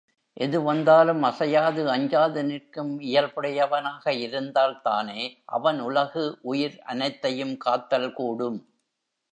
[0.37, 5.21] எது வந்தாலும் அசையாது அஞ்சாது நிற்கும் இயல்புடையவனாக இருந்தால் தானே,
[5.45, 8.59] அவன் உலகு, உயிர் அனைத்தையும் காத்தல் கூடும்.